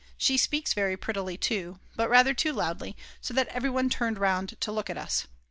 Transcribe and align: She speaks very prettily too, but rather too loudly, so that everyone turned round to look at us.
She 0.17 0.35
speaks 0.35 0.73
very 0.73 0.97
prettily 0.97 1.37
too, 1.37 1.77
but 1.95 2.09
rather 2.09 2.33
too 2.33 2.53
loudly, 2.53 2.97
so 3.21 3.35
that 3.35 3.49
everyone 3.49 3.87
turned 3.87 4.17
round 4.17 4.59
to 4.59 4.71
look 4.71 4.89
at 4.89 4.97
us. 4.97 5.27